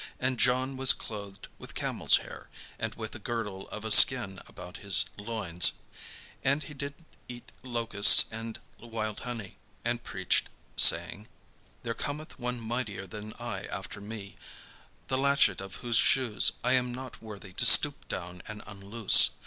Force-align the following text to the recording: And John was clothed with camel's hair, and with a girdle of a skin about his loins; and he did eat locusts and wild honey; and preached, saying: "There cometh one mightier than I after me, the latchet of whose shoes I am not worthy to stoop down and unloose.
And 0.19 0.39
John 0.39 0.77
was 0.77 0.93
clothed 0.93 1.47
with 1.59 1.75
camel's 1.75 2.17
hair, 2.17 2.49
and 2.79 2.95
with 2.95 3.13
a 3.13 3.19
girdle 3.19 3.69
of 3.69 3.85
a 3.85 3.91
skin 3.91 4.39
about 4.47 4.77
his 4.77 5.05
loins; 5.15 5.73
and 6.43 6.63
he 6.63 6.73
did 6.73 6.95
eat 7.27 7.51
locusts 7.61 8.25
and 8.31 8.59
wild 8.79 9.19
honey; 9.19 9.57
and 9.85 10.03
preached, 10.03 10.49
saying: 10.75 11.27
"There 11.83 11.93
cometh 11.93 12.39
one 12.39 12.59
mightier 12.59 13.05
than 13.05 13.33
I 13.33 13.65
after 13.65 14.01
me, 14.01 14.37
the 15.07 15.19
latchet 15.19 15.61
of 15.61 15.75
whose 15.85 15.97
shoes 15.97 16.53
I 16.63 16.73
am 16.73 16.91
not 16.95 17.21
worthy 17.21 17.53
to 17.53 17.65
stoop 17.67 18.07
down 18.07 18.41
and 18.47 18.63
unloose. 18.65 19.29